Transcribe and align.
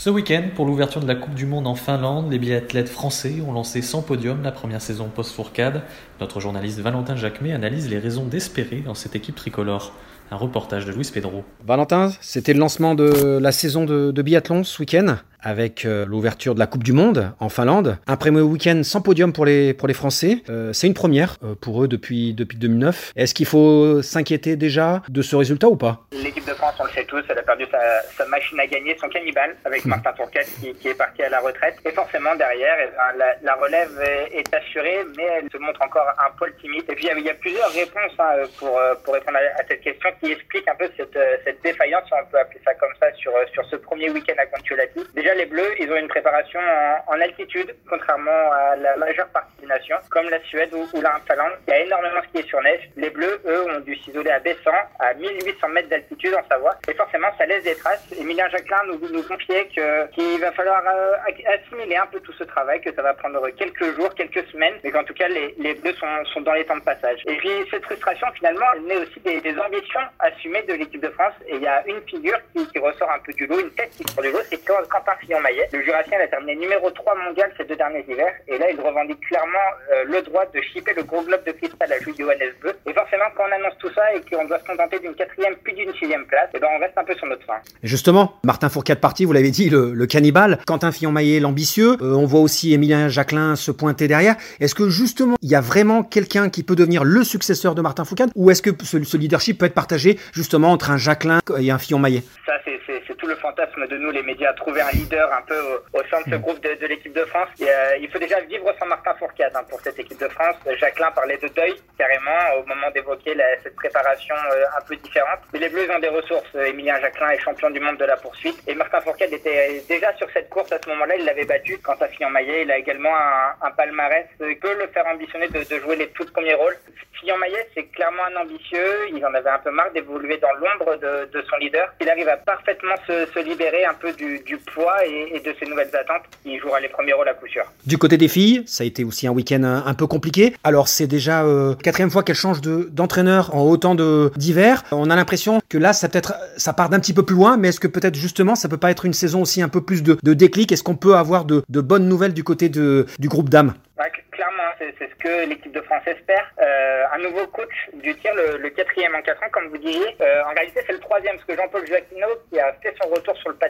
Ce 0.00 0.10
week-end, 0.10 0.44
pour 0.54 0.64
l'ouverture 0.64 1.00
de 1.00 1.08
la 1.08 1.16
Coupe 1.16 1.34
du 1.34 1.44
Monde 1.44 1.66
en 1.66 1.74
Finlande, 1.74 2.30
les 2.30 2.38
biathlètes 2.38 2.88
français 2.88 3.42
ont 3.44 3.50
lancé 3.50 3.82
sans 3.82 4.00
podium 4.00 4.44
la 4.44 4.52
première 4.52 4.80
saison 4.80 5.08
post-fourcade. 5.12 5.82
Notre 6.20 6.38
journaliste 6.38 6.78
Valentin 6.78 7.16
Jacquemet 7.16 7.50
analyse 7.52 7.90
les 7.90 7.98
raisons 7.98 8.24
d'espérer 8.24 8.76
dans 8.76 8.94
cette 8.94 9.16
équipe 9.16 9.34
tricolore. 9.34 9.92
Un 10.30 10.36
reportage 10.36 10.86
de 10.86 10.92
Louis 10.92 11.10
Pedro. 11.12 11.42
Valentin, 11.66 12.12
c'était 12.20 12.52
le 12.52 12.60
lancement 12.60 12.94
de 12.94 13.38
la 13.42 13.50
saison 13.50 13.86
de 13.86 14.22
biathlon 14.22 14.62
ce 14.62 14.80
week-end? 14.80 15.16
Avec 15.42 15.84
euh, 15.84 16.04
l'ouverture 16.06 16.54
de 16.54 16.58
la 16.58 16.66
Coupe 16.66 16.84
du 16.84 16.92
Monde 16.92 17.32
en 17.40 17.48
Finlande. 17.48 17.98
Un 18.06 18.16
premier 18.16 18.40
week-end 18.40 18.80
sans 18.82 19.00
podium 19.00 19.32
pour 19.32 19.44
les, 19.44 19.74
pour 19.74 19.88
les 19.88 19.94
Français. 19.94 20.42
Euh, 20.48 20.72
c'est 20.72 20.86
une 20.86 20.94
première 20.94 21.36
euh, 21.42 21.54
pour 21.54 21.82
eux 21.82 21.88
depuis, 21.88 22.34
depuis 22.34 22.58
2009. 22.58 23.12
Est-ce 23.16 23.34
qu'il 23.34 23.46
faut 23.46 24.02
s'inquiéter 24.02 24.56
déjà 24.56 25.02
de 25.08 25.22
ce 25.22 25.36
résultat 25.36 25.68
ou 25.68 25.76
pas? 25.76 26.06
L'équipe 26.12 26.46
de 26.46 26.54
France, 26.54 26.74
on 26.80 26.84
le 26.84 26.90
sait 26.90 27.04
tous, 27.04 27.22
elle 27.28 27.38
a 27.38 27.42
perdu 27.42 27.64
sa, 27.70 27.78
sa 28.16 28.26
machine 28.26 28.58
à 28.60 28.66
gagner, 28.66 28.96
son 29.00 29.08
cannibale, 29.08 29.56
avec 29.64 29.84
mmh. 29.84 29.88
Martin 29.88 30.12
Fourcade 30.16 30.46
qui, 30.60 30.74
qui, 30.74 30.88
est 30.88 30.94
parti 30.94 31.22
à 31.22 31.28
la 31.28 31.40
retraite. 31.40 31.76
Et 31.84 31.90
forcément, 31.92 32.34
derrière, 32.36 32.76
eh 32.80 32.86
ben, 32.86 33.18
la, 33.18 33.34
la, 33.42 33.54
relève 33.54 33.90
est, 34.02 34.38
est, 34.38 34.54
assurée, 34.54 34.98
mais 35.16 35.24
elle 35.38 35.50
se 35.50 35.58
montre 35.58 35.80
encore 35.82 36.06
un 36.18 36.36
poil 36.36 36.52
timide. 36.60 36.84
Et 36.88 36.94
puis, 36.94 37.08
il 37.16 37.24
y 37.24 37.30
a 37.30 37.34
plusieurs 37.34 37.70
réponses 37.70 38.12
hein, 38.18 38.46
pour, 38.58 38.78
pour 39.04 39.14
répondre 39.14 39.38
à, 39.38 39.60
à, 39.60 39.66
cette 39.68 39.80
question 39.80 40.10
qui 40.20 40.32
expliquent 40.32 40.68
un 40.68 40.74
peu 40.74 40.90
cette, 40.96 41.18
cette 41.44 41.62
défaillance, 41.62 42.04
si 42.06 42.12
on 42.14 42.30
peut 42.30 42.38
appeler 42.38 42.60
ça 42.64 42.74
comme 42.74 42.92
ça, 43.00 43.06
sur, 43.14 43.32
sur 43.52 43.64
ce 43.66 43.76
premier 43.76 44.10
week-end 44.10 44.34
à 44.38 44.46
Contiolati. 44.46 45.00
Déjà, 45.14 45.27
les 45.34 45.46
Bleus, 45.46 45.74
ils 45.80 45.90
ont 45.92 45.96
une 45.96 46.08
préparation 46.08 46.60
en, 46.60 47.14
en, 47.14 47.20
altitude, 47.20 47.74
contrairement 47.88 48.52
à 48.52 48.76
la 48.76 48.96
majeure 48.96 49.28
partie 49.28 49.60
des 49.60 49.66
nations, 49.66 49.96
comme 50.10 50.28
la 50.28 50.40
Suède 50.42 50.70
ou, 50.72 50.86
ou 50.96 51.00
la 51.00 51.20
Finlande. 51.26 51.52
Il 51.66 51.70
y 51.70 51.74
a 51.74 51.80
énormément 51.80 52.22
skié 52.28 52.42
sur 52.44 52.60
neige. 52.62 52.88
Les 52.96 53.10
Bleus, 53.10 53.40
eux, 53.46 53.70
ont 53.70 53.80
dû 53.80 53.96
s'isoler 53.96 54.30
à 54.30 54.38
Bessan, 54.38 54.74
à 54.98 55.14
1800 55.14 55.68
mètres 55.68 55.88
d'altitude 55.88 56.34
en 56.34 56.48
Savoie. 56.48 56.76
Et 56.88 56.94
forcément, 56.94 57.28
ça 57.36 57.46
laisse 57.46 57.64
des 57.64 57.74
traces. 57.74 58.06
Emilien 58.18 58.48
Jacquelin 58.48 58.82
nous, 58.86 59.08
nous 59.10 59.22
confiait 59.22 59.66
qu'il 59.68 60.40
va 60.40 60.52
falloir 60.52 60.82
euh, 60.86 61.16
assimiler 61.46 61.96
un 61.96 62.06
peu 62.06 62.20
tout 62.20 62.32
ce 62.32 62.44
travail, 62.44 62.80
que 62.80 62.94
ça 62.94 63.02
va 63.02 63.14
prendre 63.14 63.48
quelques 63.50 63.96
jours, 63.96 64.14
quelques 64.14 64.46
semaines, 64.48 64.74
mais 64.84 64.90
qu'en 64.90 65.04
tout 65.04 65.14
cas, 65.14 65.28
les, 65.28 65.54
les 65.58 65.74
Bleus 65.74 65.94
sont, 65.94 66.24
sont, 66.32 66.40
dans 66.40 66.52
les 66.52 66.64
temps 66.64 66.76
de 66.76 66.82
passage. 66.82 67.22
Et 67.26 67.36
puis, 67.36 67.50
cette 67.70 67.84
frustration, 67.84 68.26
finalement, 68.34 68.66
elle 68.74 68.84
naît 68.84 68.96
aussi 68.98 69.20
des, 69.20 69.40
des 69.40 69.58
ambitions 69.58 70.00
assumées 70.20 70.62
de 70.62 70.74
l'équipe 70.74 71.02
de 71.02 71.10
France. 71.10 71.34
Et 71.46 71.56
il 71.56 71.62
y 71.62 71.66
a 71.66 71.86
une 71.86 72.00
figure 72.02 72.38
qui, 72.54 72.66
qui, 72.68 72.78
ressort 72.78 73.10
un 73.10 73.18
peu 73.20 73.32
du 73.32 73.46
lot, 73.46 73.60
une 73.60 73.70
tête 73.72 73.90
qui 73.90 74.04
sort 74.12 74.22
du 74.22 74.30
lot, 74.30 74.42
c'est 74.48 74.64
Quentin 74.64 75.17
Fillon-Maillet 75.20 75.68
le 75.72 75.82
Jurassien 75.82 76.18
a 76.20 76.26
terminé 76.26 76.56
numéro 76.56 76.90
3 76.90 77.14
mondial 77.26 77.50
ces 77.56 77.64
deux 77.64 77.76
derniers 77.76 78.04
hivers. 78.08 78.34
Et 78.46 78.58
là, 78.58 78.66
il 78.70 78.80
revendique 78.80 79.20
clairement 79.20 79.68
euh, 79.92 80.04
le 80.04 80.22
droit 80.22 80.44
de 80.46 80.60
chipper 80.60 80.92
le 80.96 81.02
gros 81.02 81.22
globe 81.22 81.44
de 81.46 81.52
cristal 81.52 81.92
à 81.92 81.98
Jules 81.98 82.14
Johannes 82.18 82.52
Beu. 82.62 82.72
Et 82.86 82.92
forcément, 82.92 83.24
quand 83.36 83.44
on 83.48 83.52
annonce 83.52 83.78
tout 83.78 83.90
ça 83.94 84.02
et 84.14 84.20
qu'on 84.28 84.44
doit 84.46 84.58
se 84.58 84.64
contenter 84.64 84.98
d'une 84.98 85.14
quatrième 85.14 85.54
puis 85.62 85.74
d'une 85.74 85.92
sixième 85.94 86.26
place, 86.26 86.48
et 86.54 86.56
eh 86.56 86.60
ben 86.60 86.68
on 86.74 86.78
reste 86.78 86.96
un 86.96 87.04
peu 87.04 87.14
sur 87.14 87.26
notre 87.26 87.44
fin. 87.44 87.58
Justement, 87.82 88.34
Martin 88.44 88.68
Fourcade 88.68 89.00
parti, 89.00 89.24
vous 89.24 89.32
l'avez 89.32 89.50
dit, 89.50 89.70
le, 89.70 89.92
le, 89.92 90.06
cannibale. 90.06 90.58
Quentin 90.66 90.92
Fillon-Maillet, 90.92 91.40
l'ambitieux. 91.40 91.96
Euh, 92.00 92.14
on 92.14 92.26
voit 92.26 92.40
aussi 92.40 92.72
Emilien 92.72 93.08
Jacquelin 93.08 93.56
se 93.56 93.70
pointer 93.70 94.08
derrière. 94.08 94.36
Est-ce 94.60 94.74
que 94.74 94.88
justement, 94.88 95.36
il 95.42 95.50
y 95.50 95.54
a 95.54 95.60
vraiment 95.60 96.02
quelqu'un 96.02 96.48
qui 96.50 96.62
peut 96.62 96.76
devenir 96.76 97.04
le 97.04 97.24
successeur 97.24 97.74
de 97.74 97.82
Martin 97.82 98.04
Fourcade? 98.04 98.30
Ou 98.34 98.50
est-ce 98.50 98.62
que 98.62 98.70
ce, 98.84 99.02
ce, 99.02 99.16
leadership 99.16 99.58
peut 99.58 99.66
être 99.66 99.74
partagé 99.74 100.18
justement 100.32 100.72
entre 100.72 100.90
un 100.90 100.96
Jacquelin 100.96 101.40
et 101.58 101.70
un 101.70 101.78
Fillon-Maillet? 101.78 102.22
Ça, 102.46 102.54
c'est 102.64 102.78
tout 103.18 103.26
le 103.26 103.36
fantasme 103.36 103.86
de 103.88 103.96
nous, 103.98 104.10
les 104.10 104.22
médias, 104.22 104.52
trouver 104.54 104.80
un 104.80 104.90
leader 104.92 105.07
un 105.16 105.42
peu 105.46 105.58
au, 105.58 105.98
au 105.98 106.02
sein 106.10 106.20
de 106.26 106.30
ce 106.30 106.36
groupe 106.36 106.60
de, 106.60 106.74
de 106.74 106.86
l'équipe 106.86 107.12
de 107.12 107.24
France. 107.26 107.48
Et, 107.60 107.68
euh, 107.68 107.96
il 108.00 108.10
faut 108.10 108.18
déjà 108.18 108.40
vivre 108.40 108.72
sans 108.78 108.86
Martin 108.86 109.14
Fourcade 109.14 109.52
hein, 109.54 109.64
pour 109.68 109.80
cette 109.80 109.98
équipe 109.98 110.20
de 110.20 110.28
France. 110.28 110.56
Jacquelin 110.78 111.10
parlait 111.12 111.38
de 111.38 111.48
deuil 111.48 111.74
carrément 111.96 112.58
au 112.58 112.66
moment 112.66 112.90
d'évoquer 112.92 113.36
cette 113.62 113.76
préparation 113.76 114.34
euh, 114.34 114.64
un 114.76 114.80
peu 114.82 114.96
différente. 114.96 115.40
Mais 115.52 115.60
les 115.60 115.68
Bleus 115.68 115.90
ont 115.90 115.98
des 115.98 116.08
ressources. 116.08 116.54
Emilien 116.54 117.00
Jacquelin 117.00 117.30
est 117.30 117.38
champion 117.38 117.70
du 117.70 117.80
monde 117.80 117.96
de 117.98 118.04
la 118.04 118.16
poursuite. 118.16 118.60
Et 118.66 118.74
Martin 118.74 119.00
Fourcade 119.00 119.32
était 119.32 119.82
déjà 119.88 120.14
sur 120.16 120.28
cette 120.32 120.48
course 120.50 120.72
à 120.72 120.78
ce 120.82 120.88
moment-là. 120.90 121.16
Il 121.16 121.24
l'avait 121.24 121.44
battu. 121.44 121.78
Quant 121.78 121.96
à 122.00 122.08
Fillon-Maillet, 122.08 122.62
il 122.62 122.70
a 122.70 122.78
également 122.78 123.14
un, 123.14 123.66
un 123.66 123.70
palmarès 123.72 124.26
qui 124.38 124.54
peut 124.56 124.76
le 124.78 124.86
faire 124.88 125.06
ambitionner 125.06 125.48
de, 125.48 125.60
de 125.62 125.80
jouer 125.80 125.96
les 125.96 126.08
tout 126.08 126.26
premiers 126.32 126.54
rôles. 126.54 126.76
Fillon-Maillet, 127.20 127.68
c'est 127.74 127.84
clairement 127.86 128.24
un 128.24 128.42
ambitieux. 128.42 129.08
Il 129.12 129.24
en 129.26 129.34
avait 129.34 129.50
un 129.50 129.58
peu 129.58 129.70
marre 129.70 129.90
d'évoluer 129.92 130.38
dans 130.38 130.52
l'ombre 130.52 130.96
de, 130.96 131.24
de, 131.32 131.42
son 131.42 131.56
leader. 131.56 131.92
Il 132.00 132.08
arrive 132.08 132.28
à 132.28 132.36
parfaitement 132.36 132.94
se, 133.06 133.26
se 133.26 133.38
libérer 133.40 133.84
un 133.84 133.94
peu 133.94 134.12
du, 134.12 134.38
du 134.40 134.56
poids 134.58 134.97
et, 135.06 135.36
et, 135.36 135.40
de 135.40 135.54
ses 135.58 135.66
nouvelles 135.66 135.94
attentes. 135.94 136.22
Il 136.44 136.58
jouera 136.60 136.80
les 136.80 136.88
premiers 136.88 137.12
rôles 137.12 137.28
à 137.28 137.34
coup 137.34 137.46
sûr. 137.46 137.64
Du 137.86 137.98
côté 137.98 138.16
des 138.16 138.28
filles, 138.28 138.62
ça 138.66 138.84
a 138.84 138.86
été 138.86 139.04
aussi 139.04 139.26
un 139.26 139.32
week-end 139.32 139.62
un, 139.62 139.86
un, 139.86 139.94
peu 139.94 140.06
compliqué. 140.06 140.54
Alors 140.64 140.88
c'est 140.88 141.06
déjà 141.06 141.44
euh, 141.44 141.74
quatrième 141.74 142.10
fois 142.10 142.22
qu'elle 142.22 142.36
change 142.36 142.60
d'entraîneur 142.60 143.54
en 143.54 143.62
autant 143.62 143.94
d'hiver. 143.94 144.84
On 144.92 145.10
a 145.10 145.16
l'impression 145.16 145.60
que 145.68 145.78
là, 145.78 145.92
ça 145.92 146.08
peut-être, 146.08 146.34
ça 146.56 146.72
part 146.72 146.88
d'un 146.88 147.00
petit 147.00 147.14
peu 147.14 147.24
plus 147.24 147.36
loin, 147.36 147.56
mais 147.56 147.68
est-ce 147.68 147.80
que 147.80 147.88
peut-être 147.88 148.14
justement, 148.14 148.54
ça 148.54 148.68
peut 148.68 148.76
pas 148.76 148.90
être 148.90 149.04
une 149.04 149.12
saison 149.12 149.42
aussi 149.42 149.62
un 149.62 149.68
peu 149.68 149.82
plus 149.82 150.02
de, 150.02 150.18
de 150.22 150.34
déclic? 150.34 150.72
Est-ce 150.72 150.82
qu'on 150.82 150.96
peut 150.96 151.16
avoir 151.16 151.44
de, 151.44 151.62
de, 151.68 151.80
bonnes 151.80 152.08
nouvelles 152.08 152.34
du 152.34 152.44
côté 152.44 152.68
de, 152.68 153.06
du 153.18 153.28
groupe 153.28 153.48
dames? 153.48 153.74
Ouais, 153.98 154.10
Clairement, 154.38 154.70
c'est 154.78 154.94
ce 155.00 155.14
que 155.16 155.48
l'équipe 155.48 155.72
de 155.72 155.80
France 155.80 156.06
espère. 156.06 156.48
Euh, 156.62 157.02
un 157.12 157.18
nouveau 157.18 157.44
coach 157.48 157.74
du 157.94 158.14
tir, 158.18 158.32
le, 158.36 158.58
le, 158.58 158.70
quatrième 158.70 159.12
en 159.16 159.20
quatre 159.20 159.42
ans, 159.42 159.50
comme 159.50 159.66
vous 159.66 159.78
disiez. 159.78 160.14
Euh, 160.20 160.44
en 160.44 160.54
réalité, 160.54 160.80
c'est 160.86 160.92
le 160.92 161.00
troisième, 161.00 161.34
parce 161.34 161.44
que 161.44 161.56
Jean-Paul 161.56 161.84
Joaquino, 161.88 162.28
qui 162.48 162.60
a 162.60 162.72
fait 162.80 162.94
son 163.02 163.08
retour 163.08 163.36
sur 163.38 163.48
le 163.48 163.56
pas 163.56 163.66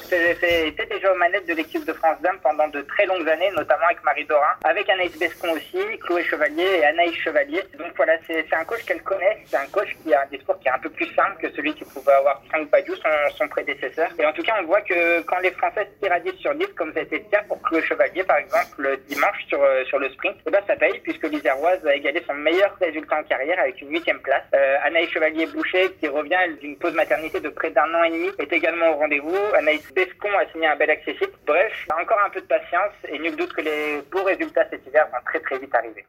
était 0.00 0.86
déjà 0.86 1.12
aux 1.12 1.16
manettes 1.16 1.46
de 1.46 1.54
l'équipe 1.54 1.84
de 1.84 1.92
France 1.92 2.16
Dames 2.22 2.38
pendant 2.42 2.68
de 2.68 2.80
très 2.82 3.06
longues 3.06 3.28
années, 3.28 3.50
notamment 3.56 3.86
avec 3.86 4.02
Marie 4.04 4.24
Dorin, 4.24 4.54
avec 4.64 4.88
Anaïs 4.88 5.16
Bescon 5.18 5.50
aussi, 5.52 5.78
Chloé 6.00 6.24
Chevalier 6.24 6.66
et 6.78 6.84
Anaïs 6.84 7.14
Chevalier. 7.16 7.62
Donc 7.78 7.92
voilà, 7.96 8.14
c'est 8.26 8.46
un 8.52 8.64
coach 8.64 8.84
qu'elle 8.84 9.02
connaît, 9.02 9.38
c'est 9.46 9.56
un 9.56 9.66
coach 9.66 9.88
qui 10.02 10.14
a 10.14 10.22
un 10.22 10.26
discours 10.26 10.58
qui 10.60 10.68
est 10.68 10.72
un 10.72 10.78
peu 10.78 10.90
plus 10.90 11.12
simple 11.14 11.40
que 11.40 11.50
celui 11.52 11.74
qui 11.74 11.84
pouvait 11.84 12.12
avoir 12.12 12.42
Franck 12.50 12.70
Badiou, 12.70 12.94
son, 12.96 13.36
son 13.36 13.48
prédécesseur. 13.48 14.08
Et 14.18 14.24
en 14.24 14.32
tout 14.32 14.42
cas, 14.42 14.54
on 14.60 14.66
voit 14.66 14.82
que 14.82 15.20
quand 15.22 15.38
les 15.40 15.50
Françaises 15.52 15.88
tirent 16.00 16.12
à 16.12 16.20
10 16.20 16.32
sur 16.38 16.54
10, 16.54 16.66
comme 16.76 16.92
ça 16.92 17.00
a 17.00 17.02
le 17.02 17.18
cas 17.30 17.42
pour 17.48 17.60
Chloé 17.62 17.82
Chevalier, 17.82 18.24
par 18.24 18.38
exemple, 18.38 18.74
le 18.78 18.96
dimanche 19.08 19.44
sur, 19.48 19.60
sur 19.86 19.98
le 19.98 20.08
sprint, 20.10 20.36
et 20.46 20.50
ben 20.50 20.60
ça 20.66 20.76
paye 20.76 20.98
puisque 21.00 21.24
l'Iséroise 21.24 21.84
a 21.86 21.94
égalé 21.94 22.22
son 22.26 22.34
meilleur 22.34 22.74
résultat 22.80 23.18
en 23.18 23.22
carrière 23.24 23.58
avec 23.58 23.80
une 23.80 23.90
huitième 23.90 24.20
place. 24.20 24.44
Euh, 24.54 24.76
Anaïs 24.84 25.10
Chevalier-Boucher, 25.10 25.92
qui 26.00 26.08
revient 26.08 26.38
d'une 26.60 26.76
pause 26.76 26.94
maternité 26.94 27.40
de 27.40 27.48
près 27.48 27.70
d'un 27.70 27.92
an 27.94 28.04
et 28.04 28.10
demi, 28.10 28.28
est 28.38 28.52
également 28.52 28.90
au 28.90 28.96
rendez-vous. 28.96 29.36
Anaïs 29.56 29.81
Bescon 29.94 30.30
a 30.38 30.50
signé 30.52 30.66
un 30.66 30.76
bel 30.76 30.90
accessible. 30.90 31.34
Bref, 31.46 31.72
encore 31.90 32.18
un 32.24 32.30
peu 32.30 32.40
de 32.40 32.46
patience 32.46 32.94
et 33.08 33.18
nul 33.18 33.36
doute 33.36 33.52
que 33.52 33.62
les 33.62 34.02
beaux 34.10 34.24
résultats 34.24 34.68
cet 34.70 34.86
hiver 34.86 35.08
vont 35.10 35.22
très 35.24 35.40
très 35.40 35.58
vite 35.58 35.74
arriver. 35.74 36.04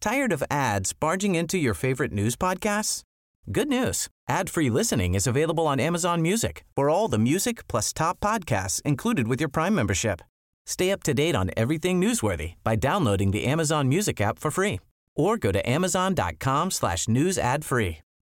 Tired 0.00 0.32
of 0.32 0.42
ads 0.50 0.92
barging 0.92 1.34
into 1.34 1.56
your 1.56 1.72
favorite 1.72 2.12
news 2.12 2.36
podcasts? 2.36 3.02
Good 3.50 3.68
news. 3.68 4.08
Ad-free 4.28 4.70
listening 4.70 5.14
is 5.14 5.26
available 5.26 5.66
on 5.66 5.80
Amazon 5.80 6.20
Music 6.22 6.64
for 6.74 6.90
all 6.90 7.08
the 7.08 7.18
music 7.18 7.66
plus 7.68 7.92
top 7.92 8.20
podcasts 8.20 8.82
included 8.82 9.28
with 9.28 9.40
your 9.40 9.48
Prime 9.48 9.74
membership. 9.74 10.20
Stay 10.66 10.90
up 10.90 11.02
to 11.02 11.14
date 11.14 11.34
on 11.34 11.50
everything 11.56 12.00
newsworthy 12.00 12.54
by 12.64 12.76
downloading 12.76 13.30
the 13.30 13.44
Amazon 13.44 13.88
Music 13.88 14.20
app 14.20 14.38
for 14.38 14.50
free 14.50 14.80
or 15.14 15.36
go 15.36 15.52
to 15.52 15.68
amazon.com 15.68 16.70
slash 16.70 17.08
news 17.08 17.38
ad 17.38 17.64
free. 17.64 17.98